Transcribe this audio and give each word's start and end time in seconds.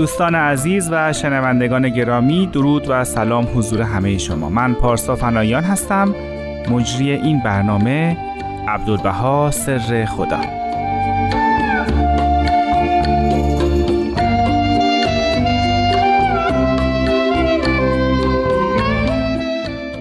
دوستان 0.00 0.34
عزیز 0.34 0.88
و 0.92 1.12
شنوندگان 1.12 1.88
گرامی 1.88 2.46
درود 2.46 2.86
و 2.88 3.04
سلام 3.04 3.48
حضور 3.54 3.82
همه 3.82 4.18
شما. 4.18 4.48
من 4.48 4.74
پارسا 4.74 5.16
فنایان 5.16 5.64
هستم. 5.64 6.14
مجری 6.70 7.10
این 7.10 7.42
برنامه 7.42 8.16
عبدالبها 8.68 9.50
سر 9.50 10.04
خدا. 10.04 10.40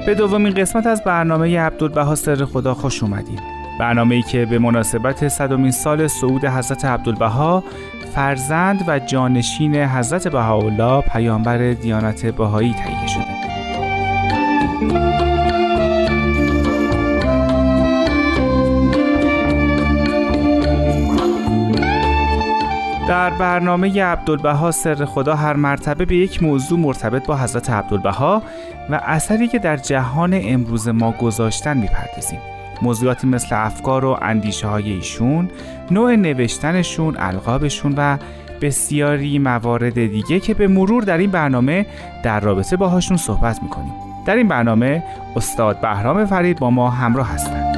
به 0.05 0.16
دومین 0.16 0.53
قسمت 0.53 0.88
از 0.88 1.03
برنامه 1.03 1.59
عبدالبها 1.59 2.16
سر 2.16 2.45
خدا 2.45 2.73
خوش 2.73 3.03
اومدید 3.03 3.39
برنامه 3.79 4.16
ای 4.16 4.21
که 4.21 4.45
به 4.45 4.59
مناسبت 4.59 5.27
صدومین 5.27 5.71
سال 5.71 6.07
صعود 6.07 6.45
حضرت 6.45 6.85
عبدالبها 6.85 7.63
فرزند 8.15 8.83
و 8.87 8.99
جانشین 8.99 9.75
حضرت 9.75 10.27
بهاءالله 10.27 11.01
پیامبر 11.01 11.73
دیانت 11.73 12.25
بهایی 12.25 12.73
تهیه 12.73 13.07
شده. 13.07 13.39
در 23.07 23.29
برنامه 23.29 24.03
عبدالبها 24.03 24.71
سر 24.71 25.05
خدا 25.05 25.35
هر 25.35 25.53
مرتبه 25.53 26.05
به 26.05 26.16
یک 26.16 26.44
موضوع 26.44 26.79
مرتبط 26.79 27.27
با 27.27 27.38
حضرت 27.38 27.69
عبدالبها 27.69 28.44
و 28.89 29.01
اثری 29.03 29.47
که 29.47 29.59
در 29.59 29.77
جهان 29.77 30.39
امروز 30.44 30.88
ما 30.88 31.11
گذاشتن 31.11 31.77
می‌پردازیم. 31.77 32.39
موضوعاتی 32.81 33.27
مثل 33.27 33.47
افکار 33.52 34.05
و 34.05 34.17
اندیشه 34.22 34.67
های 34.67 34.91
ایشون، 34.91 35.49
نوع 35.91 36.16
نوشتنشون، 36.16 37.16
القابشون 37.19 37.94
و 37.97 38.17
بسیاری 38.61 39.39
موارد 39.39 39.94
دیگه 39.94 40.39
که 40.39 40.53
به 40.53 40.67
مرور 40.67 41.03
در 41.03 41.17
این 41.17 41.31
برنامه 41.31 41.85
در 42.23 42.39
رابطه 42.39 42.77
باهاشون 42.77 43.17
صحبت 43.17 43.63
می‌کنیم. 43.63 43.94
در 44.25 44.35
این 44.35 44.47
برنامه 44.47 45.03
استاد 45.35 45.81
بهرام 45.81 46.25
فرید 46.25 46.59
با 46.59 46.69
ما 46.69 46.89
همراه 46.89 47.33
هستند. 47.33 47.75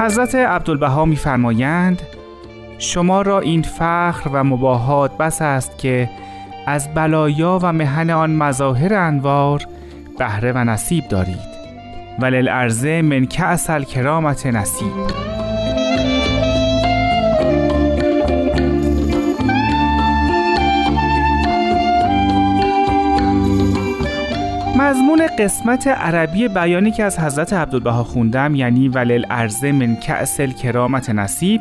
حضرت 0.00 0.34
عبدالبها 0.34 1.04
میفرمایند 1.04 2.02
شما 2.78 3.22
را 3.22 3.40
این 3.40 3.62
فخر 3.62 4.30
و 4.32 4.44
مباهات 4.44 5.16
بس 5.16 5.42
است 5.42 5.78
که 5.78 6.10
از 6.66 6.94
بلایا 6.94 7.58
و 7.62 7.72
مهن 7.72 8.10
آن 8.10 8.30
مظاهر 8.30 8.94
انوار 8.94 9.62
بهره 10.18 10.52
و 10.52 10.64
نصیب 10.64 11.08
دارید. 11.08 11.56
وللعرضه 12.18 13.02
من 13.02 13.26
اصل 13.38 13.82
کرامت 13.82 14.46
نصیب 14.46 14.92
مضمون 24.76 25.26
قسمت 25.38 25.88
عربی 25.88 26.48
بیانی 26.48 26.90
که 26.90 27.04
از 27.04 27.18
حضرت 27.18 27.52
عبدالبها 27.52 28.04
خوندم 28.04 28.54
یعنی 28.54 28.88
ولل 28.88 29.24
ارزه 29.30 29.72
من 29.72 29.96
کأسل 29.96 30.50
کرامت 30.50 31.10
نصیب 31.10 31.60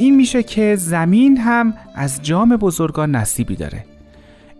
این 0.00 0.16
میشه 0.16 0.42
که 0.42 0.76
زمین 0.76 1.36
هم 1.36 1.74
از 1.94 2.22
جام 2.22 2.56
بزرگان 2.56 3.14
نصیبی 3.14 3.56
داره 3.56 3.84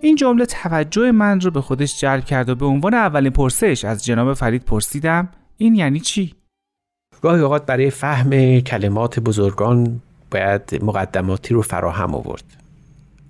این 0.00 0.16
جمله 0.16 0.46
توجه 0.46 1.12
من 1.12 1.40
رو 1.40 1.50
به 1.50 1.60
خودش 1.60 2.00
جلب 2.00 2.24
کرد 2.24 2.48
و 2.48 2.54
به 2.54 2.66
عنوان 2.66 2.94
اولین 2.94 3.32
پرسش 3.32 3.84
از 3.84 4.04
جناب 4.04 4.34
فرید 4.34 4.64
پرسیدم 4.64 5.28
این 5.56 5.74
یعنی 5.74 6.00
چی؟ 6.00 6.34
گاهی 7.22 7.40
اوقات 7.42 7.66
برای 7.66 7.90
فهم 7.90 8.60
کلمات 8.60 9.20
بزرگان 9.20 10.00
باید 10.30 10.78
مقدماتی 10.82 11.54
رو 11.54 11.62
فراهم 11.62 12.14
آورد 12.14 12.44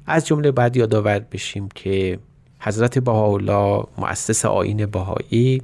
از 0.07 0.27
جمله 0.27 0.51
باید 0.51 0.77
یادآور 0.77 1.19
بشیم 1.19 1.69
که 1.75 2.19
حضرت 2.61 2.99
بهاءالله 2.99 3.85
مؤسس 3.99 4.45
آین 4.45 4.87
بهایی 4.87 5.63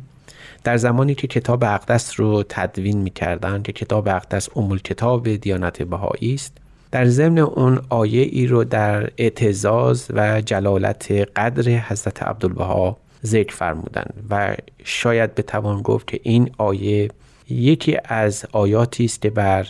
در 0.67 0.77
زمانی 0.77 1.15
که 1.15 1.27
کتاب 1.27 1.65
اقدس 1.65 2.21
رو 2.21 2.43
تدوین 2.49 2.99
می‌کردن 2.99 3.63
که 3.63 3.73
کتاب 3.73 4.09
اقدس 4.09 4.49
امول 4.57 4.79
کتاب 4.79 5.37
دیانت 5.37 5.83
بهایی 5.83 6.35
است 6.35 6.57
در 6.91 7.05
ضمن 7.05 7.39
اون 7.39 7.81
آیه 7.89 8.23
ای 8.23 8.47
رو 8.47 8.65
در 8.65 9.11
اعتزاز 9.19 10.07
و 10.11 10.41
جلالت 10.41 11.13
قدر 11.37 11.71
حضرت 11.71 12.23
عبدالبها 12.23 12.97
ذکر 13.27 13.55
فرمودن 13.55 14.05
و 14.31 14.57
شاید 14.85 15.35
به 15.35 15.43
توان 15.43 15.83
گفت 15.83 16.07
که 16.07 16.21
این 16.23 16.51
آیه 16.59 17.09
یکی 17.49 17.97
از 18.05 18.47
آیاتی 18.53 19.05
است 19.05 19.23
که 19.23 19.31
بر 19.31 19.67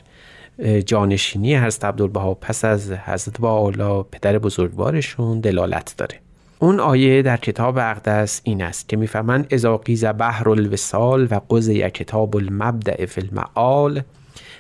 جانشینی 0.87 1.57
حضرت 1.57 1.85
عبدالبها 1.85 2.35
پس 2.35 2.65
از 2.65 2.93
حضرت 2.93 3.41
بهاءالله 3.41 4.03
پدر 4.13 4.39
بزرگوارشون 4.39 5.41
دلالت 5.41 5.95
داره. 5.99 6.26
اون 6.59 6.81
آیه 6.81 7.23
در 7.23 7.37
کتاب 7.37 7.79
اقدس 7.79 8.41
این 8.45 8.63
است 8.63 8.89
که 8.89 8.97
می‌فهمند 8.97 9.47
اذا 9.51 9.77
قیز 9.77 10.05
بحر 10.05 10.49
الوسال 10.49 11.29
و 11.31 11.41
قضی 11.51 11.91
کتاب 11.91 12.37
المبدع 12.37 13.07
فی 13.07 13.21
المعال 13.21 14.03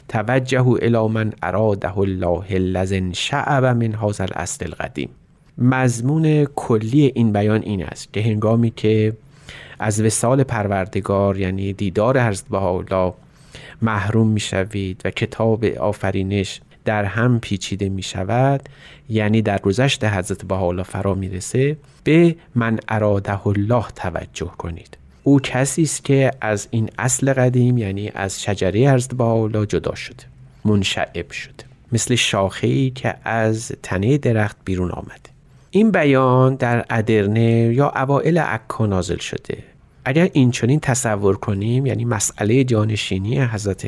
توجه 0.08 0.66
الى 0.82 1.08
من 1.08 1.32
اراده 1.42 1.98
الله 1.98 2.58
لزن 2.58 3.12
شعب 3.12 3.64
من 3.64 3.94
هذا 3.94 4.24
الاصل 4.24 4.64
القدیم. 4.66 5.08
مضمون 5.58 6.44
کلی 6.44 7.12
این 7.14 7.32
بیان 7.32 7.62
این 7.62 7.84
است 7.84 8.12
که 8.12 8.22
هنگامی 8.22 8.70
که 8.70 9.12
از 9.78 10.00
وسال 10.00 10.42
پروردگار 10.42 11.38
یعنی 11.38 11.72
دیدار 11.72 12.20
حضرت 12.20 12.48
بهاءالله 12.48 13.14
محروم 13.82 14.28
می‌شوید 14.28 15.02
و 15.04 15.10
کتاب 15.10 15.64
آفرینش 15.64 16.60
در 16.86 17.04
هم 17.04 17.40
پیچیده 17.40 17.88
می 17.88 18.02
شود 18.02 18.68
یعنی 19.08 19.42
در 19.42 19.58
گذشت 19.58 20.04
حضرت 20.04 20.44
بهاءالله 20.44 20.82
فرا 20.82 21.14
می‌رسه 21.14 21.76
به 22.04 22.36
من 22.54 22.78
اراده 22.88 23.46
الله 23.46 23.84
توجه 23.96 24.50
کنید. 24.58 24.96
او 25.22 25.40
کسی 25.40 25.82
است 25.82 26.04
که 26.04 26.30
از 26.40 26.68
این 26.70 26.90
اصل 26.98 27.32
قدیم 27.32 27.78
یعنی 27.78 28.10
از 28.14 28.42
شجره 28.42 28.92
حضرت 28.94 29.14
بهاءالله 29.14 29.66
جدا 29.66 29.94
شده 29.94 30.24
منشعب 30.64 31.30
شده 31.30 31.64
مثل 31.92 32.14
شاخه 32.14 32.66
ای 32.66 32.90
که 32.90 33.14
از 33.24 33.72
تنه 33.82 34.18
درخت 34.18 34.56
بیرون 34.64 34.90
آمده 34.90 35.30
این 35.70 35.90
بیان 35.90 36.54
در 36.54 36.84
ادرنه 36.90 37.72
یا 37.74 37.88
اوائل 37.88 38.38
عکا 38.38 38.86
نازل 38.86 39.16
شده. 39.16 39.58
اگر 40.04 40.28
این 40.32 40.50
چنین 40.50 40.80
تصور 40.80 41.36
کنیم 41.36 41.86
یعنی 41.86 42.04
مسئله 42.04 42.64
جانشینی 42.64 43.40
حضرت 43.40 43.86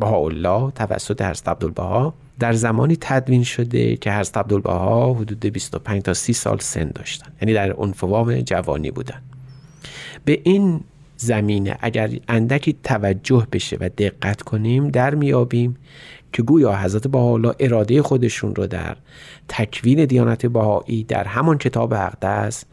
بهاءالله 0.00 0.70
توسط 0.70 1.22
حضرت 1.22 1.48
عبدالبها 1.48 2.14
در 2.38 2.52
زمانی 2.52 2.96
تدوین 3.00 3.42
شده 3.42 3.96
که 3.96 4.12
حضرت 4.12 4.36
عبدالبها 4.36 5.14
حدود 5.14 5.40
25 5.40 6.02
تا 6.02 6.14
30 6.14 6.32
سال 6.32 6.58
سن 6.58 6.90
داشتن. 6.94 7.32
یعنی 7.42 7.54
در 7.54 7.80
انفوام 7.80 8.40
جوانی 8.40 8.90
بودن. 8.90 9.22
به 10.24 10.40
این 10.44 10.80
زمینه 11.16 11.76
اگر 11.80 12.10
اندکی 12.28 12.76
توجه 12.84 13.46
بشه 13.52 13.76
و 13.80 13.88
دقت 13.98 14.42
کنیم 14.42 14.88
در 14.88 15.14
میابیم 15.14 15.76
که 16.32 16.42
گویا 16.42 16.76
حضرت 16.76 17.06
بهاءالله 17.06 17.54
اراده 17.60 18.02
خودشون 18.02 18.54
رو 18.54 18.66
در 18.66 18.96
تکوین 19.48 20.04
دیانت 20.04 20.46
بهایی 20.46 21.04
در 21.04 21.24
همان 21.24 21.58
کتاب 21.58 21.92
اقدس 21.92 22.64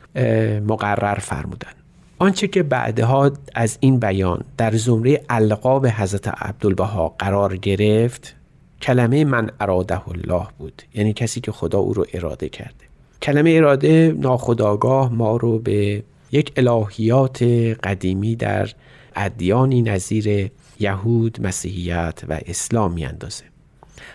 مقرر 0.67 1.19
فرمودن. 1.19 1.84
آنچه 2.19 2.47
که 2.47 2.63
بعدها 2.63 3.31
از 3.55 3.77
این 3.79 3.99
بیان 3.99 4.43
در 4.57 4.75
زمره 4.75 5.23
القاب 5.29 5.87
حضرت 5.87 6.27
عبدالبها 6.27 7.15
قرار 7.19 7.57
گرفت 7.57 8.35
کلمه 8.81 9.25
من 9.25 9.51
اراده 9.59 10.09
الله 10.09 10.47
بود. 10.57 10.81
یعنی 10.93 11.13
کسی 11.13 11.41
که 11.41 11.51
خدا 11.51 11.79
او 11.79 11.93
رو 11.93 12.05
اراده 12.13 12.49
کرده. 12.49 12.85
کلمه 13.21 13.51
اراده 13.51 14.15
ناخداگاه 14.19 15.13
ما 15.13 15.37
رو 15.37 15.59
به 15.59 16.03
یک 16.31 16.51
الهیات 16.55 17.43
قدیمی 17.83 18.35
در 18.35 18.69
ادیانی 19.15 19.81
نظیر 19.81 20.51
یهود، 20.79 21.41
مسیحیت 21.41 22.21
و 22.29 22.39
اسلام 22.45 22.93
میاندازه. 22.93 23.43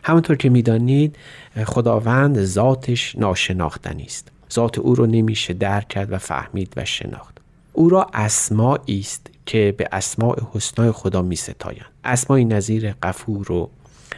همونطور 0.03 0.37
که 0.37 0.49
می‌دانید 0.49 1.17
خداوند 1.64 2.44
ذاتش 2.44 3.17
ناشناختنی 3.17 4.05
است. 4.05 4.29
ذات 4.53 4.79
او 4.79 4.94
رو 4.94 5.06
نمیشه 5.06 5.55
درک 5.55 5.88
کرد 5.88 6.12
و 6.12 6.19
فهمید 6.19 6.73
و 6.76 6.85
شناخت. 6.85 7.40
او 7.72 7.88
را 7.88 8.06
اسمایی 8.14 9.00
است 9.00 9.26
که 9.46 9.75
به 9.78 9.88
اسماع 9.93 10.38
حسنای 10.52 10.93
خدا 10.93 11.22
می 11.22 11.37
ستایند. 11.37 11.90
اسمایی 12.05 12.44
نظیر 12.44 12.93
قفور 13.02 13.52
و 13.52 13.70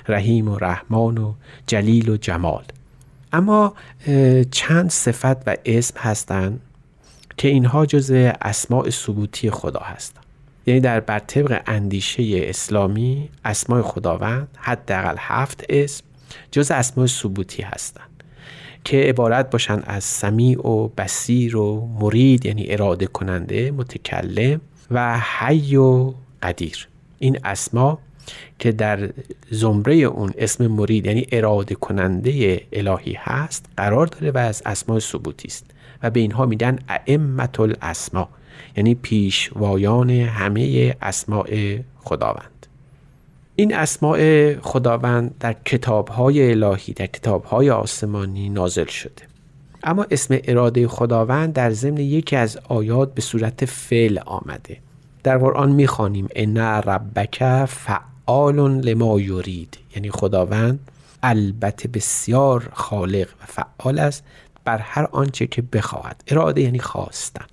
رحیم 0.09 0.49
و 0.49 0.59
رحمان 0.59 1.19
و 1.19 1.35
جلیل 1.67 2.09
و 2.09 2.17
جمال. 2.17 2.65
اما 3.33 3.75
چند 4.51 4.91
صفت 4.91 5.49
و 5.49 5.57
اسم 5.65 5.99
هستند 5.99 6.61
که 7.37 7.49
اینها 7.49 7.87
جز 7.87 8.11
اسماع 8.41 8.91
ثبوتی 8.91 9.51
خدا 9.51 9.81
هستند 9.81 10.25
یعنی 10.67 10.81
در 10.81 11.01
بر 11.01 11.19
طبق 11.19 11.63
اندیشه 11.67 12.23
اسلامی 12.33 13.29
اسماع 13.45 13.83
خداوند 13.83 14.49
حداقل 14.57 15.15
هفت 15.19 15.65
اسم 15.69 16.05
جز 16.51 16.71
اسماع 16.71 17.07
ثبوتی 17.07 17.63
هستند. 17.63 18.12
که 18.85 18.97
عبارت 18.97 19.51
باشند 19.51 19.85
از 19.87 20.05
سمیع 20.05 20.67
و 20.67 20.89
بسیر 20.89 21.57
و 21.57 21.89
مرید 22.01 22.47
یعنی 22.47 22.67
اراده 22.69 23.07
کننده 23.07 23.71
متکلم 23.71 24.61
و 24.91 25.21
حی 25.39 25.77
و 25.77 26.13
قدیر. 26.43 26.89
این 27.19 27.39
اسما 27.45 27.99
که 28.59 28.73
در 28.73 29.11
زمره 29.51 29.95
اون 29.95 30.33
اسم 30.39 30.67
مرید 30.67 31.07
یعنی 31.07 31.27
اراده 31.33 31.75
کننده 31.75 32.61
الهی 32.73 33.17
هست 33.19 33.67
قرار 33.77 34.07
داره 34.07 34.31
و 34.31 34.39
از 34.39 34.63
اسماء 34.67 34.99
ثبوتی 34.99 35.49
است 35.49 35.71
و 36.03 36.11
به 36.11 36.21
اینها 36.21 36.47
میدن 36.47 36.79
ائمه 36.89 37.61
الاسما 37.61 38.29
یعنی 38.77 38.95
پیشوایان 38.95 40.11
همه 40.11 40.95
اسماء 41.03 41.77
خداوند. 42.05 42.52
این 43.57 43.75
اسماء 43.75 44.53
خداوند 44.61 45.35
در 45.41 45.53
کتابهای 45.65 46.51
الهی 46.51 46.93
در 46.93 47.07
کتابهای 47.07 47.71
آسمانی 47.71 48.49
نازل 48.49 48.87
شده. 48.87 49.23
اما 49.85 50.07
اسم 50.11 50.39
اراده 50.45 50.89
خداوند 50.89 51.53
در 51.53 51.71
ضمن 51.71 51.97
یکی 51.97 52.37
از 52.37 52.59
آیات 52.69 53.15
به 53.15 53.23
صورت 53.23 53.65
فعل 53.65 54.19
آمده. 54.27 54.77
در 55.23 55.39
قرآن 55.39 55.73
می‌خوانیم 55.73 56.29
ان 56.37 56.59
ربک 56.59 57.65
فعال 57.65 58.81
لما 58.81 59.21
یرید. 59.21 59.79
یعنی 59.97 60.11
خداوند 60.11 60.91
البته 61.23 61.89
بسیار 61.89 62.71
خالق 62.73 63.29
و 63.43 63.47
فعال 63.47 63.99
است 63.99 64.25
بر 64.65 64.79
هر 64.79 65.09
آنچه 65.13 65.47
که 65.47 65.63
بخواهد. 65.63 66.25
اراده 66.29 66.61
یعنی 66.61 66.79
خواستن. 66.79 67.45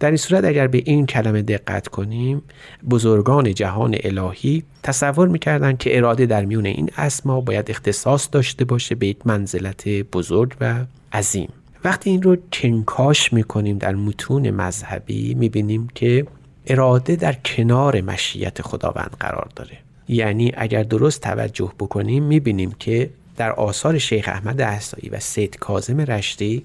در 0.00 0.08
این 0.08 0.16
صورت 0.16 0.44
اگر 0.44 0.66
به 0.66 0.82
این 0.84 1.06
کلمه 1.06 1.42
دقت 1.42 1.88
کنیم 1.88 2.42
بزرگان 2.90 3.54
جهان 3.54 3.96
الهی 4.04 4.62
تصور 4.82 5.28
می‌کردند 5.28 5.78
که 5.78 5.96
اراده 5.96 6.26
در 6.26 6.44
میون 6.44 6.66
این 6.66 6.90
اسما 6.96 7.40
باید 7.40 7.70
اختصاص 7.70 8.28
داشته 8.32 8.64
باشه 8.64 8.94
به 8.94 9.06
یک 9.06 9.26
منزلت 9.26 9.88
بزرگ 9.88 10.54
و 10.60 10.84
عظیم. 11.12 11.48
وقتی 11.84 12.10
این 12.10 12.22
رو 12.22 12.36
کنکاش 12.52 13.32
می‌کنیم 13.32 13.78
در 13.78 13.94
متون 13.94 14.50
مذهبی 14.50 15.34
می‌بینیم 15.34 15.88
که 15.94 16.26
اراده 16.66 17.16
در 17.16 17.32
کنار 17.32 18.00
مشیت 18.00 18.62
خداوند 18.62 19.16
قرار 19.20 19.48
داره. 19.56 19.78
یعنی 20.08 20.52
اگر 20.56 20.82
درست 20.82 21.20
توجه 21.20 21.72
بکنیم 21.78 22.22
می‌بینیم 22.22 22.72
که 22.78 23.10
در 23.36 23.52
آثار 23.52 23.98
شیخ 23.98 24.28
احمد 24.28 24.60
احسایی 24.60 25.08
و 25.08 25.20
سید 25.20 25.56
کازم 25.56 26.00
رشتی 26.00 26.64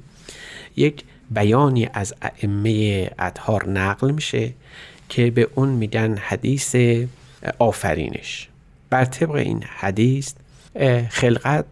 یک 0.76 1.04
بیانی 1.32 1.90
از 1.94 2.14
ائمه 2.22 3.10
اطهار 3.20 3.70
نقل 3.70 4.12
میشه 4.12 4.54
که 5.10 5.32
به 5.32 5.48
اون 5.56 5.70
میگن 5.70 6.18
حدیث 6.18 6.76
آفرینش. 7.60 8.50
بر 8.90 9.06
طبق 9.06 9.32
این 9.32 9.64
حدیث 9.64 10.34
خلقت 11.10 11.66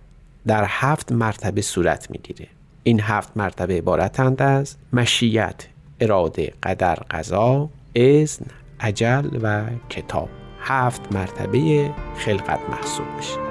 در 0.48 0.66
هفت 0.68 1.12
مرتبه 1.12 1.62
صورت 1.62 2.12
می‌گیره. 2.12 2.48
این 2.84 3.02
هفت 3.02 3.32
مرتبه 3.36 3.78
عبارتند 3.78 4.42
از 4.42 4.76
مشیت 4.94 5.68
اراده 6.00 6.54
قدر 6.64 6.96
قضا 6.96 7.70
اذن 7.96 8.46
عجل 8.80 9.30
و 9.42 9.66
کتاب. 9.90 10.30
هفت 10.62 11.02
مرتبه 11.12 11.92
خلقت 12.18 12.60
محسوب 12.70 13.06
میشه. 13.18 13.49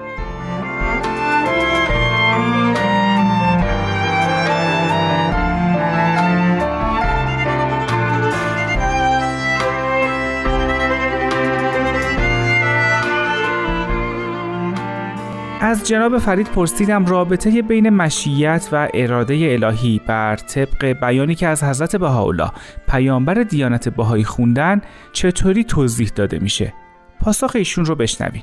جناب 15.88 16.18
فرید 16.18 16.46
پرسیدم 16.46 17.06
رابطه 17.06 17.62
بین 17.62 17.90
مشیت 17.90 18.68
و 18.72 18.88
اراده 18.94 19.34
الهی 19.34 20.00
بر 20.06 20.36
طبق 20.36 20.84
بیانی 20.84 21.34
که 21.34 21.46
از 21.46 21.64
حضرت 21.64 21.96
بهاءالله 21.96 22.50
پیامبر 22.88 23.34
دیانت 23.34 23.88
بهایی 23.88 24.24
خوندن 24.24 24.80
چطوری 25.12 25.64
توضیح 25.64 26.10
داده 26.14 26.38
میشه؟ 26.38 26.72
پاسخ 27.20 27.52
ایشون 27.54 27.84
رو 27.84 27.94
بشنوین. 27.94 28.42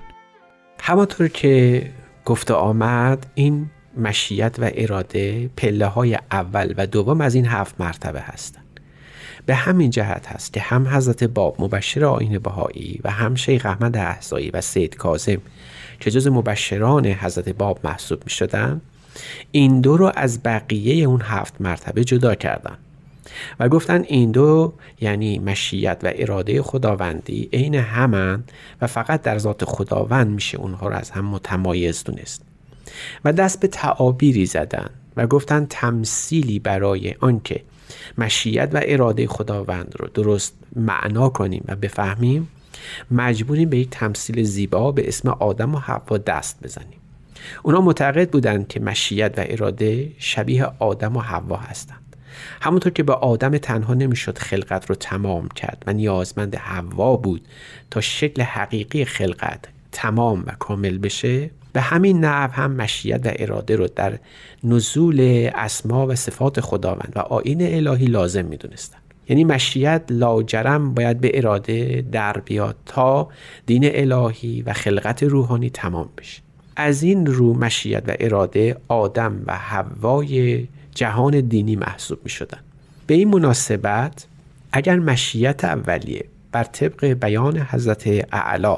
همانطور 0.80 1.28
که 1.28 1.84
گفته 2.26 2.54
آمد 2.54 3.26
این 3.36 3.66
مشیت 3.98 4.56
و 4.60 4.70
اراده 4.74 5.50
پله 5.58 5.86
های 5.86 6.18
اول 6.32 6.74
و 6.78 6.88
دوم 6.88 7.22
از 7.22 7.36
این 7.36 7.46
هفت 7.46 7.82
مرتبه 7.82 8.22
هستند 8.22 8.65
به 9.46 9.56
همین 9.56 9.90
جهت 9.90 10.28
هست 10.28 10.54
که 10.54 10.62
هم 10.62 10.88
حضرت 10.88 11.24
باب 11.24 11.56
مبشر 11.60 12.06
آین 12.06 12.40
بهایی 12.40 13.00
و 13.04 13.12
هم 13.12 13.36
شیخ 13.36 13.66
احمد 13.66 13.98
احزایی 13.98 14.50
و 14.50 14.62
سید 14.62 14.96
کازم 14.96 15.38
که 16.00 16.12
جز 16.12 16.28
مبشران 16.28 17.06
حضرت 17.06 17.50
باب 17.50 17.80
محسوب 17.84 18.24
می 18.24 18.30
شدن 18.30 18.82
این 19.52 19.82
دو 19.82 19.98
رو 19.98 20.12
از 20.16 20.44
بقیه 20.44 21.06
اون 21.06 21.22
هفت 21.22 21.54
مرتبه 21.60 22.04
جدا 22.04 22.36
کردن 22.36 22.78
و 23.60 23.70
گفتن 23.70 24.04
این 24.04 24.32
دو 24.32 24.74
یعنی 25.02 25.40
مشیت 25.40 25.98
و 26.04 26.12
اراده 26.16 26.62
خداوندی 26.62 27.50
عین 27.54 27.76
همن 27.76 28.44
و 28.82 28.88
فقط 28.88 29.22
در 29.22 29.38
ذات 29.38 29.66
خداوند 29.66 30.28
میشه 30.28 30.58
اونها 30.58 30.88
رو 30.88 30.96
از 30.96 31.12
هم 31.12 31.26
متمایز 31.26 32.04
دونست 32.04 32.42
و 33.26 33.34
دست 33.34 33.60
به 33.60 33.68
تعابیری 33.68 34.46
زدن 34.46 34.90
و 35.18 35.28
گفتن 35.28 35.66
تمثیلی 35.70 36.60
برای 36.60 37.16
آنکه 37.20 37.62
مشیت 38.18 38.70
و 38.74 38.82
اراده 38.84 39.28
خداوند 39.28 39.96
رو 40.00 40.08
درست 40.14 40.54
معنا 40.76 41.30
کنیم 41.30 41.64
و 41.68 41.76
بفهمیم 41.76 42.48
مجبوریم 43.12 43.70
به 43.70 43.78
یک 43.78 43.90
تمثیل 43.90 44.44
زیبا 44.44 44.92
به 44.92 45.08
اسم 45.08 45.30
آدم 45.30 45.76
و 45.76 45.78
حوا 45.78 46.18
دست 46.18 46.64
بزنیم. 46.64 47.00
اونا 47.64 47.82
معتقد 47.82 48.30
بودند 48.30 48.68
که 48.68 48.80
مشیت 48.80 49.34
و 49.38 49.44
اراده 49.48 50.12
شبیه 50.18 50.68
آدم 50.80 51.18
و 51.18 51.20
حوا 51.20 51.58
هستند. 51.58 52.16
همونطور 52.62 52.94
که 52.94 53.04
به 53.04 53.14
آدم 53.14 53.58
تنها 53.58 53.94
نمی‌شد 53.94 54.38
خلقت 54.38 54.90
رو 54.90 54.96
تمام 54.96 55.48
کرد 55.48 55.84
و 55.88 55.94
نیازمند 55.94 56.56
حوا 56.56 57.16
بود 57.16 57.42
تا 57.92 58.02
شکل 58.02 58.42
حقیقی 58.42 59.06
خلقت 59.06 59.60
تمام 59.92 60.44
و 60.48 60.52
کامل 60.60 60.98
بشه 60.98 61.50
به 61.76 61.82
همین 61.82 62.26
نحو 62.26 62.52
هم 62.52 62.72
مشیت 62.72 63.26
و 63.26 63.32
اراده 63.36 63.76
رو 63.76 63.88
در 63.96 64.20
نزول 64.64 65.50
اسما 65.56 66.08
و 66.08 66.16
صفات 66.16 66.62
خداوند 66.62 67.14
و 67.16 67.20
آین 67.20 67.76
الهی 67.76 68.06
لازم 68.06 68.46
می‌دونستن 68.46 68.98
یعنی 69.30 69.44
مشیت 69.44 70.02
لاجرم 70.10 70.94
باید 70.94 71.22
به 71.22 71.32
اراده 71.34 72.06
در 72.12 72.34
بیاد 72.34 72.76
تا 72.86 73.30
دین 73.66 73.84
الهی 73.94 74.62
و 74.62 74.74
خلقت 74.74 75.24
روحانی 75.24 75.70
تمام 75.70 76.10
بشه 76.18 76.42
از 76.76 77.04
این 77.04 77.26
رو 77.26 77.54
مشیت 77.54 78.04
و 78.08 78.16
اراده 78.20 78.78
آدم 78.88 79.44
و 79.46 79.58
هوای 79.58 80.68
جهان 80.94 81.40
دینی 81.42 81.76
محسوب 81.76 82.20
می 82.24 82.30
شدن. 82.30 82.60
به 83.08 83.14
این 83.14 83.30
مناسبت 83.30 84.26
اگر 84.72 84.96
مشیت 84.96 85.66
اولیه 85.66 86.26
بر 86.52 86.64
طبق 86.64 87.06
بیان 87.06 87.58
حضرت 87.58 88.08
اعلا 88.32 88.78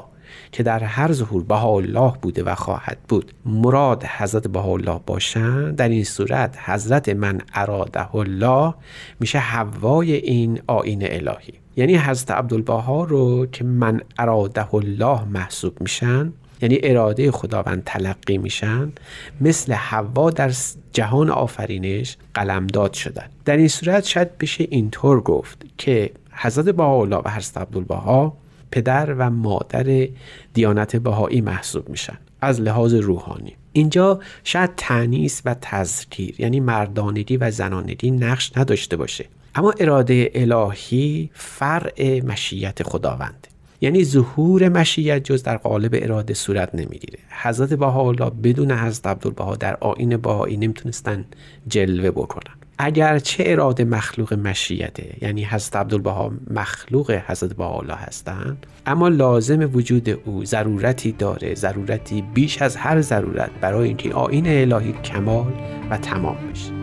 که 0.52 0.62
در 0.62 0.84
هر 0.84 1.12
ظهور 1.12 1.52
الله 1.52 2.12
بوده 2.22 2.42
و 2.42 2.54
خواهد 2.54 2.98
بود. 3.08 3.32
مراد 3.46 4.04
حضرت 4.04 4.56
الله 4.56 5.00
باشند. 5.06 5.76
در 5.76 5.88
این 5.88 6.04
صورت 6.04 6.58
حضرت 6.64 7.08
من 7.08 7.40
اراده 7.54 8.14
الله 8.14 8.74
میشه 9.20 9.38
هوای 9.38 10.12
این 10.12 10.60
آین 10.66 11.02
الهی. 11.02 11.52
یعنی 11.76 11.96
حضرت 11.96 12.30
عبدالبها 12.30 13.04
رو 13.04 13.46
که 13.46 13.64
من 13.64 14.00
اراده 14.18 14.74
الله 14.74 15.24
محسوب 15.24 15.80
میشن 15.80 16.32
یعنی 16.62 16.78
اراده 16.82 17.30
خداوند 17.30 17.82
تلقی 17.86 18.38
میشن 18.38 18.92
مثل 19.40 19.72
حوا 19.72 20.30
در 20.30 20.52
جهان 20.92 21.30
آفرینش 21.30 22.16
قلمداد 22.34 22.92
شدن. 22.92 23.26
در 23.44 23.56
این 23.56 23.68
صورت 23.68 24.04
شاید 24.04 24.38
بشه 24.38 24.66
اینطور 24.70 25.20
گفت 25.20 25.64
که 25.78 26.10
حضرت 26.32 26.68
بهاءالله 26.68 27.16
و 27.16 27.28
حضرت 27.30 27.58
عبدالبها 27.58 28.36
پدر 28.70 29.14
و 29.14 29.30
مادر 29.30 30.08
دیانت 30.54 30.96
بهایی 30.96 31.40
محسوب 31.40 31.88
میشن 31.88 32.18
از 32.40 32.60
لحاظ 32.60 32.94
روحانی. 32.94 33.52
اینجا 33.72 34.20
شاید 34.44 34.70
تنیس 34.76 35.42
و 35.44 35.54
تذکیر 35.60 36.40
یعنی 36.40 36.60
مردانگی 36.60 37.36
و 37.36 37.50
زنانگی 37.50 38.10
نقش 38.10 38.52
نداشته 38.56 38.96
باشه. 38.96 39.24
اما 39.54 39.74
اراده 39.80 40.30
الهی 40.34 41.30
فرع 41.34 42.20
مشیت 42.24 42.82
خداوند. 42.82 43.46
یعنی 43.80 44.04
ظهور 44.04 44.68
مشیت 44.68 45.24
جز 45.24 45.42
در 45.42 45.56
قالب 45.56 45.90
اراده 46.02 46.34
صورت 46.34 46.74
نمی‌گیره. 46.74 47.18
حضرت 47.42 47.74
بهاءالله 47.74 48.30
بدون 48.30 48.72
حضرت 48.72 49.06
عبدالبها 49.06 49.56
در 49.56 49.76
آین 49.80 50.16
بهایی 50.16 50.56
نمی‌تونستن 50.56 51.24
جلوه 51.68 52.10
بکنن. 52.10 52.57
اگرچه 52.78 53.44
اراده 53.46 53.84
مخلوق 53.84 54.34
مشیته 54.34 55.16
یعنی 55.22 55.44
حضرت 55.44 55.76
عبدالبها 55.76 56.32
مخلوق 56.50 57.10
حضرت 57.10 57.52
بهاءالله 57.52 57.94
هستند 57.94 58.66
اما 58.86 59.08
لازم 59.08 59.70
وجود 59.74 60.08
او 60.08 60.44
ضرورتی 60.44 61.12
داره 61.12 61.54
ضرورتی 61.54 62.22
بیش 62.22 62.62
از 62.62 62.76
هر 62.76 63.00
ضرورت 63.00 63.50
برای 63.60 63.88
اینکه 63.88 64.14
آین 64.14 64.46
الهی 64.46 64.92
کمال 64.92 65.52
و 65.90 65.96
تمام 65.96 66.36
بشه. 66.50 66.77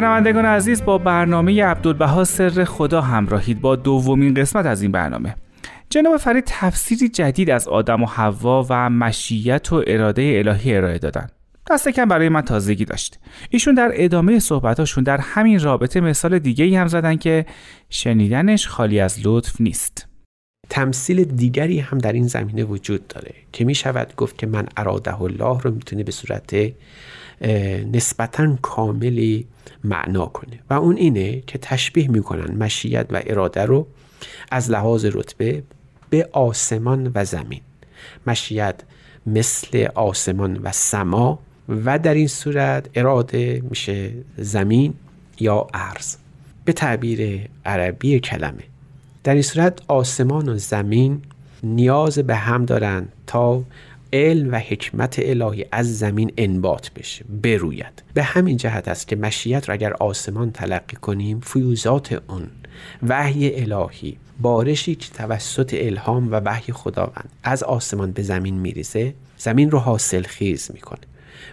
شنوندگان 0.00 0.44
عزیز 0.44 0.84
با 0.84 0.98
برنامه 0.98 1.64
عبدالبها 1.64 2.24
سر 2.24 2.64
خدا 2.64 3.00
همراهید 3.00 3.60
با 3.60 3.76
دومین 3.76 4.34
قسمت 4.34 4.66
از 4.66 4.82
این 4.82 4.92
برنامه. 4.92 5.34
جناب 5.90 6.16
فرید 6.16 6.44
تفسیری 6.46 7.08
جدید 7.08 7.50
از 7.50 7.68
آدم 7.68 8.02
و 8.02 8.06
حوا 8.06 8.66
و 8.70 8.90
مشیت 8.90 9.72
و 9.72 9.84
اراده 9.86 10.42
الهی 10.46 10.76
ارائه 10.76 10.98
دادن. 10.98 11.26
دست 11.70 11.88
کم 11.88 12.08
برای 12.08 12.28
من 12.28 12.40
تازگی 12.40 12.84
داشت. 12.84 13.18
ایشون 13.50 13.74
در 13.74 13.90
ادامه 13.94 14.38
صحبتاشون 14.38 15.04
در 15.04 15.18
همین 15.20 15.60
رابطه 15.60 16.00
مثال 16.00 16.38
دیگه 16.38 16.64
ای 16.64 16.76
هم 16.76 16.86
زدن 16.86 17.16
که 17.16 17.46
شنیدنش 17.90 18.68
خالی 18.68 19.00
از 19.00 19.18
لطف 19.24 19.60
نیست. 19.60 20.08
تمثیل 20.70 21.24
دیگری 21.24 21.80
هم 21.80 21.98
در 21.98 22.12
این 22.12 22.26
زمینه 22.26 22.64
وجود 22.64 23.08
داره 23.08 23.34
که 23.52 23.64
می 23.64 23.74
شود 23.74 24.16
گفت 24.16 24.38
که 24.38 24.46
من 24.46 24.66
اراده 24.76 25.22
الله 25.22 25.60
رو 25.60 25.70
می‌تونه 25.70 26.04
به 26.04 26.12
صورت 26.12 26.72
نسبتا 27.92 28.56
کاملی 28.62 29.46
معنا 29.84 30.26
کنه. 30.26 30.58
و 30.70 30.74
اون 30.74 30.96
اینه 30.96 31.40
که 31.40 31.58
تشبیه 31.58 32.08
می‌کنن 32.08 32.56
مشیت 32.56 33.06
و 33.10 33.22
اراده 33.26 33.64
رو 33.64 33.86
از 34.50 34.70
لحاظ 34.70 35.04
رتبه 35.04 35.62
به 36.10 36.28
آسمان 36.32 37.12
و 37.14 37.24
زمین. 37.24 37.60
مشیت 38.26 38.74
مثل 39.26 39.88
آسمان 39.94 40.56
و 40.56 40.72
سما 40.72 41.38
و 41.68 41.98
در 41.98 42.14
این 42.14 42.28
صورت 42.28 42.86
اراده 42.94 43.62
میشه 43.70 44.12
زمین 44.36 44.94
یا 45.40 45.66
ارز 45.74 46.16
به 46.64 46.72
تعبیر 46.72 47.40
عربی 47.64 48.20
کلمه. 48.20 48.64
در 49.24 49.32
این 49.32 49.42
صورت 49.42 49.80
آسمان 49.88 50.48
و 50.48 50.56
زمین 50.56 51.22
نیاز 51.62 52.18
به 52.18 52.36
هم 52.36 52.64
دارند 52.64 53.12
تا 53.26 53.62
علم 54.12 54.52
و 54.52 54.58
حکمت 54.58 55.18
الهی 55.22 55.66
از 55.72 55.98
زمین 55.98 56.32
انبات 56.36 56.90
بشه 56.96 57.24
بروید. 57.42 58.02
به 58.14 58.22
همین 58.22 58.56
جهت 58.56 58.88
است 58.88 59.08
که 59.08 59.16
مشیت 59.16 59.68
را 59.68 59.72
اگر 59.72 59.92
آسمان 59.92 60.50
تلقی 60.50 60.96
کنیم 60.96 61.40
فیوزات 61.40 62.22
اون 62.28 62.48
وحی 63.08 63.60
الهی 63.60 64.16
بارشی 64.40 64.94
که 64.94 65.10
توسط 65.14 65.74
الهام 65.78 66.32
و 66.32 66.34
وحی 66.34 66.72
خداوند 66.72 67.30
از 67.42 67.62
آسمان 67.62 68.12
به 68.12 68.22
زمین 68.22 68.54
میریزه 68.54 69.14
زمین 69.36 69.70
رو 69.70 69.78
حاصل 69.78 70.22
خیز 70.22 70.70
می‌کنه. 70.74 71.00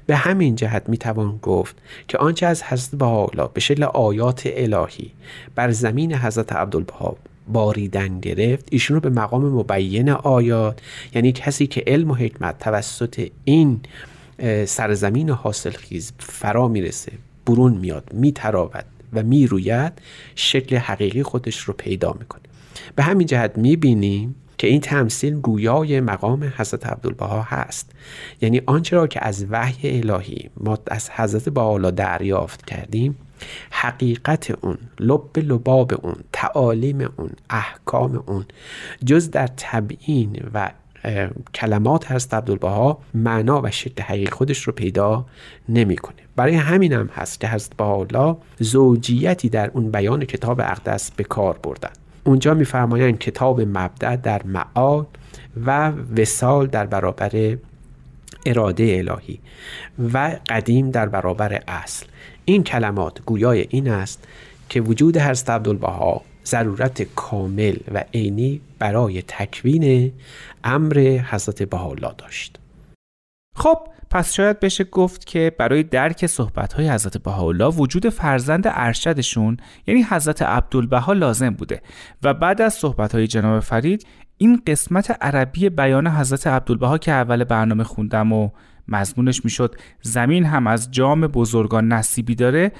به 0.06 0.16
همین 0.16 0.56
جهت 0.56 0.90
می‌توان 0.90 1.40
گفت 1.42 1.76
که 2.08 2.18
آنچه 2.18 2.46
از 2.46 2.64
حضرت 2.64 2.96
بهاءالله 3.00 3.50
به 3.54 3.60
شکل 3.60 3.84
آیات 3.84 4.42
الهی. 4.46 5.12
بر 5.56 5.72
زمین 5.72 6.14
حضرت 6.14 6.54
عبدالبها 6.54 7.18
باریدن 7.48 8.20
گرفت 8.20 8.68
ایشون 8.72 8.96
رو 8.96 9.02
به 9.02 9.10
مقام 9.10 9.46
مبین 9.46 10.10
آیات 10.10 10.82
یعنی 11.16 11.32
کسی 11.32 11.68
که 11.68 11.84
علم 11.88 12.12
و 12.12 12.14
حکمت 12.14 12.60
توسط 12.60 13.28
این 13.44 13.80
سرزمین 14.66 15.30
حاصل 15.30 15.72
خیز 15.72 16.14
فرا 16.20 16.68
می‌رسه 16.68 17.12
برون 17.46 17.74
میاد 17.74 18.14
میتراود 18.14 18.86
و 19.14 19.24
می‌روید 19.24 19.94
شکل 20.36 20.76
حقیقی 20.76 21.24
خودش 21.24 21.60
رو 21.60 21.74
پیدا 21.74 22.16
می‌کنه. 22.20 22.42
به 22.96 23.04
همین 23.04 23.28
جهت 23.28 23.58
می‌بینیم 23.58 24.36
که 24.58 24.68
این 24.68 24.82
تمثیل 24.82 25.34
گویای 25.34 26.00
مقام 26.00 26.54
حضرت 26.58 26.88
عبدالبها 26.88 27.42
هست. 27.42 27.92
یعنی 28.42 28.62
آنچه 28.66 28.96
را 28.96 29.08
که 29.08 29.26
از 29.26 29.46
وحی 29.50 30.00
الهی 30.00 30.50
ما 30.58 30.78
از 30.88 31.10
حضرت 31.10 31.50
بحالا 31.50 31.92
دریافت 31.92 32.66
کردیم 32.66 33.16
حقیقت 33.72 34.52
اون 34.62 34.78
لب 35.00 35.38
لباب 35.38 36.06
اون 36.06 36.16
تعالیم 36.34 37.02
اون 37.02 37.30
احکام 37.50 38.24
اون. 38.26 38.46
جز 39.06 39.32
در 39.32 39.48
تبیین 39.58 40.42
و 40.54 40.72
کلمات 41.54 42.12
هست 42.12 42.34
عبدالبها 42.34 43.00
معنا 43.14 43.62
و 43.62 43.72
شکل 43.72 44.04
حقیقی 44.04 44.32
خودش 44.32 44.64
رو 44.64 44.74
پیدا 44.74 45.26
نمی‌کنه. 45.70 46.16
برای 46.36 46.56
همین 46.56 46.94
هم 46.94 47.10
هست 47.14 47.40
که 47.40 47.48
حضرت 47.48 47.78
بهاءالله 47.78 48.38
زوجیتی 48.60 49.50
در 49.50 49.72
اون 49.74 49.92
بیان 49.92 50.26
کتاب 50.26 50.60
اقدس 50.60 51.12
به 51.12 51.24
کار 51.24 51.58
بردن. 51.64 51.90
اونجا 52.24 52.54
میفرمایند 52.54 53.20
کتاب 53.20 53.62
مبدع 53.62 54.16
در 54.16 54.42
معاد 54.46 55.08
و 55.66 55.92
وسال 56.18 56.68
در 56.68 56.86
برابر 56.86 57.58
اراده 58.46 58.96
الهی 58.98 59.40
و 60.14 60.36
قدیم 60.50 60.92
در 60.92 61.06
برابر 61.06 61.64
اصل. 61.68 62.06
این 62.46 62.64
کلمات 62.64 63.22
گویای 63.26 63.66
این 63.70 63.90
است 63.90 64.28
که 64.70 64.82
وجود 64.82 65.18
حضرت 65.18 65.50
عبدالبها 65.50 66.22
ضرورت 66.46 67.02
کامل 67.02 67.76
و 67.94 68.04
عینی 68.14 68.62
برای 68.80 69.22
تکوین 69.22 70.12
امر 70.64 71.20
حضرت 71.30 71.64
بهاءالله 71.64 72.14
داشت. 72.18 72.60
خب 73.56 73.78
پس 74.10 74.34
شاید 74.34 74.60
بشه 74.60 74.84
گفت 74.84 75.26
که 75.26 75.52
برای 75.58 75.84
درک 75.84 76.26
صحبت‌های 76.26 76.90
حضرت 76.90 77.18
بهاءالله 77.18 77.66
وجود 77.66 78.10
فرزند 78.10 78.64
ارشدشون 78.68 79.58
یعنی 79.88 80.04
حضرت 80.04 80.42
عبدالبها 80.42 81.14
لازم 81.14 81.50
بوده. 81.50 81.82
و 82.24 82.34
بعد 82.34 82.62
از 82.62 82.74
صحبت‌های 82.74 83.28
جناب 83.28 83.60
فرید 83.60 84.06
این 84.38 84.62
قسمت 84.68 85.18
عربی 85.22 85.70
بیان 85.70 86.08
حضرت 86.08 86.48
عبدالبها 86.48 86.98
که 86.98 87.12
اول 87.12 87.44
برنامه 87.44 87.84
خوندم 87.84 88.34
و 88.34 88.50
مضمونش 88.88 89.46
می‌شد 89.46 89.76
زمین 90.02 90.46
هم 90.46 90.68
از 90.68 90.92
جام 90.92 91.28
بزرگان 91.28 91.88
نصیبی 91.88 92.36
داره 92.36 92.72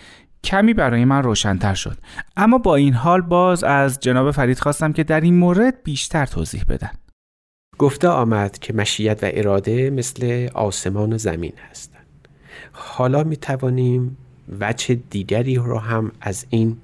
کمی 0.44 0.74
برای 0.74 1.06
من 1.06 1.24
روشنتر 1.24 1.74
شد. 1.74 1.98
اما 2.38 2.58
با 2.58 2.76
این 2.76 2.94
حال 2.94 3.22
باز 3.22 3.64
از 3.64 4.00
جناب 4.00 4.32
فرید 4.32 4.60
خواستم 4.60 4.94
که 4.94 5.04
در 5.04 5.22
این 5.22 5.38
مورد 5.38 5.84
بیشتر 5.84 6.26
توضیح 6.26 6.64
بدن. 6.70 6.92
گفته 7.78 8.08
آمد 8.08 8.60
که 8.60 8.74
مشیت 8.74 9.24
و 9.24 9.30
اراده 9.34 9.90
مثل 9.90 10.50
آسمان 10.54 11.14
و 11.14 11.18
زمین 11.18 11.54
هستند. 11.70 12.28
حالا 12.72 13.24
می 13.24 13.38
توانیم 13.38 14.18
وجه 14.60 14.96
دیگری 15.10 15.56
رو 15.56 15.80
هم 15.80 16.12
از 16.22 16.46
این 16.50 16.78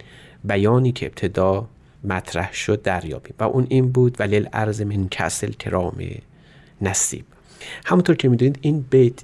بیانی 0.44 0.92
که 0.92 1.06
ابتدا 1.06 1.68
مطرح 2.04 2.54
شد 2.54 2.82
دریابیم. 2.82 3.36
و 3.40 3.44
اون 3.44 3.68
این 3.70 3.92
بود 3.92 4.16
ولیل 4.20 4.50
ارز 4.54 4.82
من 4.82 5.08
کسل 5.12 5.52
کرام 5.52 5.98
نصیب. 6.82 7.26
همونطور 7.86 8.16
که 8.16 8.30
می‌دونید 8.30 8.60
این 8.62 8.86
بیت 8.90 9.22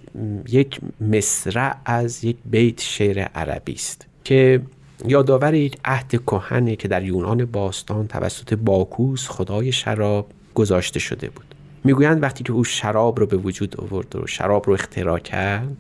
یک 0.50 0.80
مصرع 1.02 1.76
از 1.86 2.24
یک 2.24 2.38
بیت 2.46 2.82
شعر 2.82 3.20
عربی 3.20 3.74
است 3.74 4.06
که 4.24 4.62
یادآور 5.08 5.54
یک 5.54 5.78
عهد 5.86 6.10
کهنه 6.10 6.76
که 6.76 6.88
در 6.88 7.04
یونان 7.04 7.46
باستان 7.46 8.08
توسط 8.08 8.54
باکوس 8.54 9.28
خدای 9.30 9.72
شراب 9.72 10.28
گذاشته 10.56 11.00
شده 11.00 11.30
بود. 11.30 11.46
می‌گویند 11.84 12.24
وقتی 12.24 12.44
که 12.44 12.54
او 12.54 12.64
شراب 12.64 13.20
رو 13.20 13.26
به 13.26 13.38
وجود 13.38 13.82
آورد 13.82 14.16
و 14.16 14.28
شراب 14.28 14.68
رو 14.68 14.74
اختراع 14.74 15.20
کرد 15.20 15.78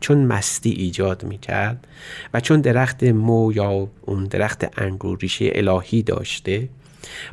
چون 0.00 0.18
مستی 0.18 0.70
ایجاد 0.70 1.24
می‌کرد 1.24 1.86
و 2.34 2.40
چون 2.40 2.60
درخت 2.60 3.04
مو 3.04 3.52
یا 3.52 3.88
اون 4.02 4.24
درخت 4.24 4.80
انگور 4.80 5.18
ریشه 5.18 5.50
الهی 5.54 6.02
داشته 6.02 6.68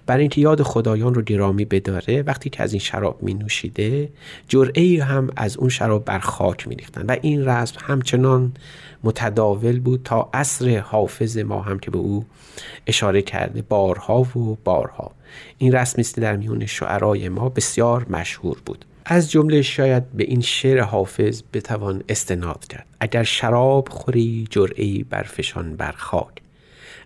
برای 0.06 0.22
اینکه 0.22 0.42
یاد 0.42 0.62
خدایان 0.62 1.14
رو 1.14 1.22
گرامی 1.22 1.66
بداره 1.66 2.22
وقتی 2.22 2.50
که 2.50 2.64
از 2.64 2.74
این 2.74 2.80
شراب 2.80 3.24
می 3.24 3.34
نوشیده 3.34 4.10
جرعه 4.48 5.04
هم 5.04 5.30
از 5.36 5.58
اون 5.58 5.70
شراب 5.70 6.06
بر 6.06 6.20
خاک 6.20 6.68
می 6.68 6.76
ریختن 6.76 7.06
و 7.06 7.16
این 7.22 7.46
رسم 7.46 7.76
همچنان 7.82 8.54
متداول 9.04 9.80
بود 9.80 10.02
تا 10.04 10.30
عصر 10.34 10.78
حافظ 10.78 11.38
ما 11.38 11.62
هم 11.62 11.80
که 11.80 11.92
به 11.92 11.98
او 11.98 12.26
اشاره 12.88 13.22
کرده 13.22 13.62
بارها 13.62 14.22
و 14.22 14.58
بارها. 14.64 15.12
این 15.58 15.72
رسمی 15.72 16.02
است 16.02 16.20
در 16.20 16.36
میون 16.36 16.66
شعرای 16.66 17.30
ما 17.30 17.50
بسیار 17.50 18.06
مشهور 18.10 18.58
بود. 18.66 18.86
از 19.06 19.32
جمله 19.32 19.62
شاید 19.62 20.12
به 20.12 20.24
این 20.24 20.42
شعر 20.42 20.82
حافظ 20.82 21.42
بتوان 21.54 22.04
استناد 22.10 22.68
کرد. 22.68 22.86
اگر 23.00 23.24
شراب 23.24 23.90
خوری 23.90 24.48
جرعی 24.50 25.04
برفشان 25.04 25.76
بر 25.76 25.92
خاک. 25.92 26.42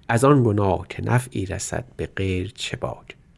از 0.07 0.23
آن 0.25 0.43
گناه 0.43 0.85
که 0.89 1.03
نفعی 1.03 1.45
رسد 1.45 1.85
به 1.97 2.09
غیر 2.15 2.51
چه 2.55 2.77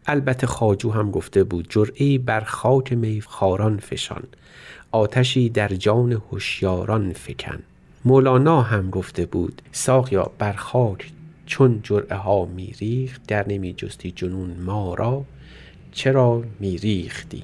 البته 0.08 0.48
خاجو 0.48 0.92
هم 0.92 1.12
گفته 1.12 1.44
بود 1.44 1.68
جرعی 1.70 2.18
بر 2.18 2.42
خاک 2.42 2.94
میخاران 2.94 3.78
فشان 3.78 4.24
آتشی 4.92 5.50
در 5.50 5.68
جان 5.68 6.12
هوشیاران 6.12 7.14
فکن. 7.14 7.64
مولانا 8.06 8.62
هم 8.62 8.90
گفته 8.90 9.26
بود 9.26 9.62
ساقیا 9.72 10.32
بر 10.38 10.54
خاک 10.54 11.12
چون 11.46 11.80
جرعه 11.84 12.16
ها 12.16 12.46
میریخت 12.46 13.28
در 13.28 13.48
نمی 13.48 13.74
جستی 13.74 14.12
جنون 14.12 14.58
ما 14.66 14.94
را 14.94 15.26
چرا 15.92 16.44
میریختی؟ 16.60 17.44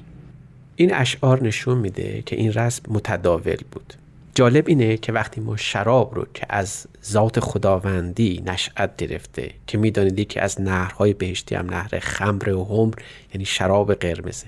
این 0.76 0.94
اشعار 0.94 1.42
نشون 1.42 1.78
میده 1.78 2.22
که 2.26 2.36
این 2.36 2.52
رسم 2.52 2.92
متداول 2.92 3.56
بود. 3.72 3.94
جالب 4.34 4.64
اینه 4.68 4.96
که 4.96 5.12
وقتی 5.12 5.40
ما 5.40 5.56
شراب 5.56 6.14
رو 6.14 6.26
که 6.34 6.46
از 6.48 6.86
ذات 7.04 7.40
خداوندی 7.40 8.42
نشأت 8.46 8.96
گرفته 8.96 9.50
که 9.66 9.78
می‌دانید 9.78 10.28
که 10.28 10.42
از 10.42 10.60
نهرهای 10.60 11.12
بهشتی 11.12 11.54
هم 11.54 11.70
نهر 11.70 11.98
خمر 11.98 12.48
و 12.48 12.64
همر 12.64 12.94
یعنی 13.34 13.44
شراب 13.44 13.94
قرمزه. 13.94 14.46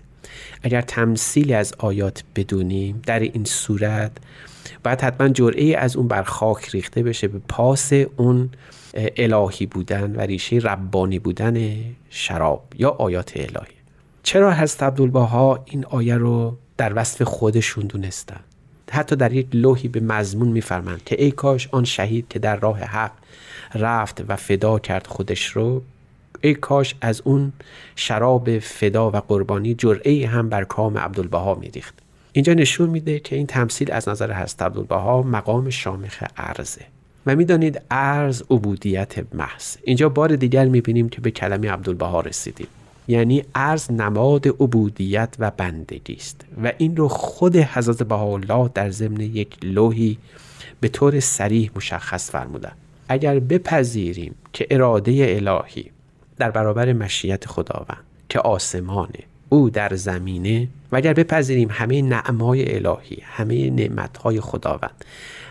اگر 0.62 0.80
تمثیلی 0.80 1.54
از 1.54 1.74
آیات 1.78 2.24
بدونیم 2.36 3.02
در 3.06 3.18
این 3.18 3.44
صورت 3.44 4.12
باید 4.84 5.00
حتما 5.00 5.28
جرعه 5.28 5.76
از 5.76 5.96
اون 5.96 6.08
بر 6.08 6.22
خاک 6.22 6.68
ریخته 6.68 7.02
بشه 7.02 7.28
به 7.28 7.40
پاس 7.48 7.92
اون 7.92 8.50
الهی 8.94 9.66
بودن 9.66 10.16
و 10.16 10.20
ریشه 10.20 10.56
ربانی 10.56 11.18
بودن 11.18 11.74
شراب 12.10 12.64
یا 12.78 12.90
آیات 12.90 13.32
الهی. 13.36 13.74
چرا 14.22 14.52
هست 14.52 14.82
عبدالبها 14.82 15.64
این 15.64 15.84
آیه 15.84 16.16
رو 16.16 16.56
در 16.76 16.92
وصف 16.96 17.22
خودشون 17.22 17.86
دونستن؟ 17.86 18.40
حتی 18.90 19.16
در 19.16 19.32
یک 19.32 19.46
لوحی 19.52 19.88
به 19.88 20.00
مضمون 20.00 20.48
میفرمند 20.48 21.04
که 21.04 21.22
ای 21.22 21.30
کاش 21.30 21.68
آن 21.72 21.84
شهید 21.84 22.26
که 22.28 22.38
در 22.38 22.56
راه 22.56 22.80
حق 22.80 23.12
رفت 23.74 24.24
و 24.28 24.36
فدا 24.36 24.78
کرد 24.78 25.06
خودش 25.06 25.46
رو 25.46 25.82
ای 26.40 26.54
کاش 26.54 26.94
از 27.00 27.22
اون 27.24 27.52
شراب 27.96 28.58
فدا 28.58 29.10
و 29.10 29.16
قربانی 29.16 29.74
جرعه 29.74 30.26
هم 30.26 30.48
بر 30.48 30.64
کام 30.64 30.98
عبدالبها 30.98 31.54
میریخت. 31.54 31.94
اینجا 32.32 32.54
نشون 32.54 32.90
میده 32.90 33.20
که 33.20 33.36
این 33.36 33.46
تمثیل 33.46 33.92
از 33.92 34.08
نظر 34.08 34.30
هست 34.30 34.62
عبدالبها 34.62 35.22
مقام 35.22 35.70
شامخ 35.70 36.24
ارزه 36.36 36.86
و 37.26 37.36
می‌دانید 37.36 37.82
ارز 37.90 38.42
عبودیت 38.50 39.34
محض. 39.34 39.76
اینجا 39.84 40.08
بار 40.08 40.36
دیگر 40.36 40.64
می‌بینیم 40.64 41.08
که 41.08 41.20
به 41.20 41.30
کلمه 41.30 41.70
عبدالبها 41.70 42.20
رسیدیم. 42.20 42.66
یعنی 43.08 43.44
ارز 43.54 43.90
نماد 43.90 44.48
عبودیت 44.48 45.34
و 45.38 45.50
بندگی 45.50 46.14
است 46.14 46.44
و 46.64 46.72
این 46.78 46.96
رو 46.96 47.08
خود 47.08 47.56
حضرت 47.56 48.02
بهاءالله 48.02 48.70
در 48.74 48.90
ضمن 48.90 49.20
یک 49.20 49.56
لوحی 49.62 50.18
به 50.80 50.88
طور 50.88 51.20
سریح 51.20 51.70
مشخص 51.76 52.30
فرمودن 52.30 52.72
اگر 53.08 53.38
بپذیریم 53.38 54.34
که 54.52 54.66
اراده 54.70 55.26
الهی 55.28 55.90
در 56.36 56.50
برابر 56.50 56.92
مشیت 56.92 57.46
خداوند 57.46 58.04
که 58.28 58.38
آسمانه 58.38 59.20
او 59.48 59.70
در 59.70 59.94
زمینه 59.94 60.68
و 60.92 60.96
اگر 60.96 61.12
بپذیریم 61.12 61.68
همه 61.70 62.02
نعمای 62.02 62.76
الهی 62.76 63.18
همه 63.22 63.70
نعمتهای 63.70 64.40
خداوند 64.40 65.04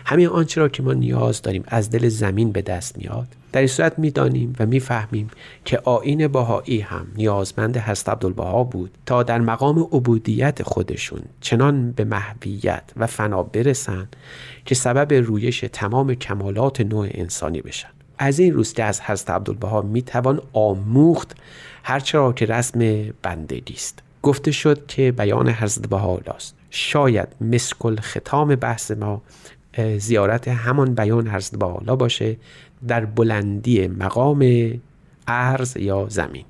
همه 0.04 0.28
آنچه 0.28 0.60
را 0.60 0.68
که 0.68 0.82
ما 0.82 0.92
نیاز 0.92 1.42
داریم 1.42 1.64
از 1.66 1.90
دل 1.90 2.08
زمین 2.08 2.52
به 2.52 2.62
دست 2.62 2.98
میاد 2.98 3.28
در 3.54 3.60
این 3.60 3.68
صورت 3.68 3.98
می‌دانیم 3.98 4.56
و 4.60 4.66
می‌فهمیم 4.66 5.30
که 5.64 5.78
آین 5.78 6.28
باهایی 6.28 6.80
هم 6.80 7.06
نیازمند 7.16 7.76
هست 7.76 8.08
عبدالبها 8.08 8.64
بود 8.64 8.90
تا 9.06 9.22
در 9.22 9.40
مقام 9.40 9.78
عبودیت 9.78 10.62
خودشون 10.62 11.20
چنان 11.40 11.92
به 11.92 12.04
محویت 12.04 12.82
و 12.96 13.06
فنا 13.06 13.42
برسند 13.42 14.16
که 14.64 14.74
سبب 14.74 15.12
رویش 15.12 15.64
تمام 15.72 16.14
کمالات 16.14 16.80
نوع 16.80 17.08
انسانی 17.10 17.60
بشن. 17.60 17.88
از 18.18 18.38
این 18.38 18.52
روز 18.52 18.72
که 18.72 18.84
از 18.84 19.00
حضرت 19.00 19.30
عبدالبها 19.30 19.82
می‌توان 19.82 20.40
آموخت 20.52 21.36
هرچرا 21.82 22.32
که 22.32 22.46
رسم 22.46 23.10
بندگی 23.22 23.74
است. 23.74 24.02
گفته 24.22 24.50
شد 24.50 24.86
که 24.86 25.12
بیان 25.12 25.48
حضرت 25.48 25.88
بهاءالله 25.88 26.34
است 26.34 26.54
شاید 26.70 27.28
مسکل 27.40 27.96
ختام 28.00 28.56
بحث 28.56 28.90
ما 28.90 29.22
زیارت 29.98 30.48
همان 30.48 30.94
بیان 30.94 31.28
حضرت 31.28 31.58
بهاءالله 31.58 31.96
باشه 31.96 32.36
در 32.88 33.04
بلندی 33.04 33.88
مقام 33.88 34.70
ارز 35.26 35.76
یا 35.76 36.06
زمین. 36.08 36.44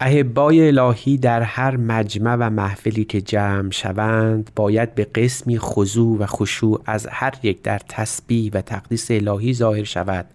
احبای 0.00 0.68
الهی 0.68 1.18
در 1.18 1.42
هر 1.42 1.76
مجمع 1.76 2.36
و 2.36 2.50
محفلی 2.50 3.04
که 3.04 3.20
جمع 3.20 3.70
شوند 3.70 4.50
باید 4.56 4.94
به 4.94 5.04
قسمی 5.04 5.58
خضوع 5.58 6.18
و 6.18 6.26
خشوع 6.26 6.82
از 6.86 7.06
هر 7.10 7.34
یک 7.42 7.62
در 7.62 7.78
تسبیح 7.88 8.50
و 8.54 8.60
تقدیس 8.60 9.10
الهی 9.10 9.54
ظاهر 9.54 9.84
شود 9.84 10.26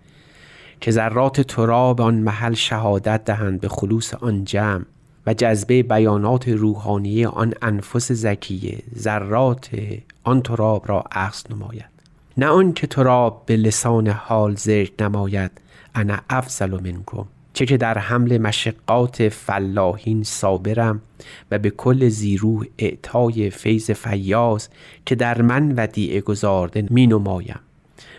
که 0.81 0.91
ذرات 0.91 1.41
تراب 1.41 2.01
آن 2.01 2.15
محل 2.15 2.53
شهادت 2.53 3.25
دهند 3.25 3.61
به 3.61 3.69
خلوص 3.69 4.13
آن 4.13 4.43
جمع 4.43 4.85
و 5.27 5.33
جذبه 5.33 5.83
بیانات 5.83 6.47
روحانی 6.47 7.25
آن 7.25 7.53
انفس 7.61 8.11
زکیه 8.11 8.83
ذرات 8.97 9.69
آن 10.23 10.41
تراب 10.41 10.83
را 10.87 11.03
عکس 11.11 11.51
نماید. 11.51 11.94
نه 12.37 12.73
که 12.73 12.87
تراب 12.87 13.43
به 13.45 13.55
لسان 13.55 14.07
حال 14.07 14.55
ذکر 14.55 15.03
نماید 15.03 15.51
انا 15.95 16.17
افضل 16.29 16.71
منکم. 16.71 17.25
چه 17.55 17.65
که 17.65 17.77
در 17.77 17.97
حمل 17.97 18.37
مشقات 18.37 19.29
فلاحین 19.29 20.23
صابرم 20.23 21.01
و 21.51 21.59
به 21.59 21.69
کل 21.69 22.09
زیروح 22.09 22.65
اعطای 22.77 23.49
فیض 23.49 23.91
فیاض 23.91 24.67
که 25.05 25.15
در 25.15 25.41
من 25.41 25.73
ودیعه 25.77 26.21
گذارده 26.21 26.87
می 26.89 27.07
نمایم 27.07 27.59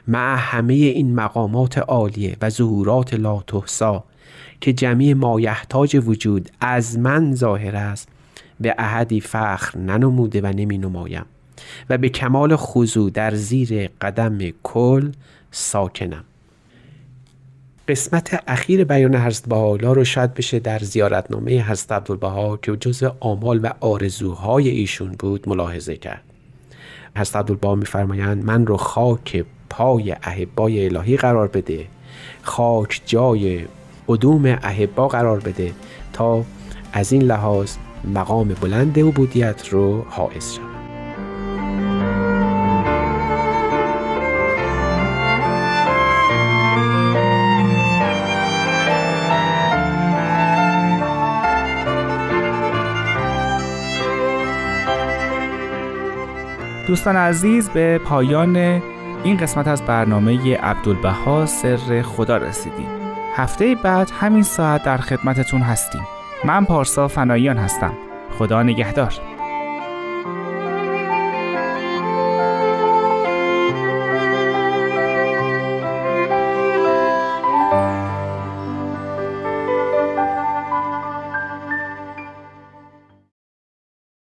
مع 0.09 0.37
همه 0.39 0.75
این 0.75 1.15
مقامات 1.15 1.79
عالیه 1.79 2.37
و 2.43 2.51
ظهورات 2.51 3.15
لا 3.15 3.43
تحصا 3.47 4.05
که 4.61 4.73
جمعی 4.73 5.15
مایحتاج 5.15 6.03
وجود 6.07 6.51
از 6.61 6.99
من 6.99 7.35
ظاهر 7.35 7.77
است 7.77 8.09
به 8.61 8.75
احدی 8.79 9.21
فخر 9.21 9.79
ننموده 9.79 10.41
و 10.41 10.47
نمی 10.47 10.79
نمایم 10.79 11.25
و 11.91 11.99
به 11.99 12.09
کمال 12.09 12.57
خضوع 12.57 13.11
در 13.11 13.35
زیر 13.35 13.91
قدم 14.01 14.39
کل 14.63 15.13
ساکنم. 15.51 16.25
قسمت 17.89 18.43
اخیر 18.47 18.85
بیان 18.85 19.15
حضرت 19.15 19.49
بهاءالله 19.49 19.93
رو 19.93 20.05
شاید 20.05 20.35
بشه 20.35 20.59
در 20.59 20.79
زیارتنامه 20.79 21.71
حضرت 21.71 21.93
عبدالبها 21.93 22.57
که 22.57 22.77
جزء 22.77 23.11
آمال 23.21 23.61
و 23.63 23.71
آرزوهای 23.81 24.69
ایشون 24.69 25.13
بود 25.19 25.49
ملاحظه 25.49 25.97
کرد. 25.97 26.23
حضرت 27.17 27.37
عبدالبها 27.37 27.75
میفرمایند 27.75 28.45
من 28.45 28.67
رو 28.67 28.77
خاک 28.77 29.45
پای 29.71 30.13
احبای 30.23 30.87
الهی 30.87 31.17
قرار 31.17 31.49
بده 31.49 31.87
خاک 32.43 33.03
جای 33.07 33.65
قدوم 34.09 34.47
احبا 34.63 35.09
قرار 35.09 35.41
بده 35.41 35.73
تا 36.13 36.45
از 36.93 37.13
این 37.13 37.23
لحاظ 37.23 37.77
مقام 38.15 38.49
بلند 38.49 38.99
عبودیت 38.99 39.69
رو 39.69 40.05
حائز 40.09 40.53
شد 40.53 40.76
دوستان 56.87 57.17
عزیز 57.17 57.69
به 57.69 57.99
پایان 57.99 58.57
این 59.25 59.37
قسمت 59.37 59.69
از 59.69 59.83
برنامه 59.83 60.57
عبدالبها 60.57 61.47
سر 61.47 62.03
خدا 62.03 62.37
رسیدیم. 62.37 62.89
هفته 63.37 63.75
بعد 63.75 64.11
همین 64.21 64.43
ساعت 64.43 64.85
در 64.85 64.97
خدمتتون 64.97 65.61
هستیم. 65.61 66.03
من 66.45 66.65
پارسا 66.65 67.09
فناییان 67.09 67.57
هستم. 67.57 67.93
خدا 68.39 68.63
نگهدار. 68.63 69.15